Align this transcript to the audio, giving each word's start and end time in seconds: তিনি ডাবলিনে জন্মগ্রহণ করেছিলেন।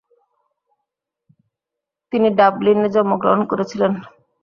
তিনি 2.13 2.27
ডাবলিনে 2.37 2.87
জন্মগ্রহণ 2.95 3.41
করেছিলেন। 3.51 3.91